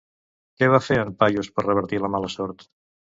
Què 0.61 0.69
va 0.75 0.79
fer 0.85 0.95
en 1.01 1.11
Paiús 1.19 1.49
per 1.57 1.65
revertir 1.65 1.99
la 2.07 2.11
mala 2.17 2.31
sort? 2.37 2.65